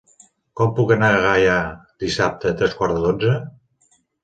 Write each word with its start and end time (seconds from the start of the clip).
Com 0.61 0.71
puc 0.79 0.93
anar 0.95 1.09
a 1.17 1.19
Gaià 1.25 1.59
dissabte 2.05 2.51
a 2.55 2.57
tres 2.63 2.75
quarts 2.81 2.99
de 3.03 3.07
dotze? 3.07 3.39